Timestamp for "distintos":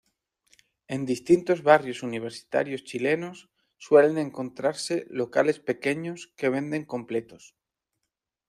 1.05-1.61